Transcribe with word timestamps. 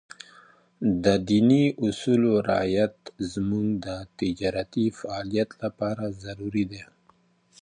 د 1.03 1.05
ديني 1.29 1.63
اصولو 1.87 2.31
رعایت 2.49 2.97
زموږ 3.33 3.67
د 3.85 3.87
تجارتي 4.19 4.85
فعالیت 4.97 5.49
لپاره 5.63 6.03
ضروري 6.23 6.65
دی. 6.71 6.83